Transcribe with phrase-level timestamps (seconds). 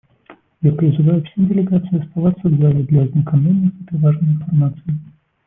[0.63, 4.95] Я призываю все делегации оставаться в зале для ознакомления с этой важной информацией.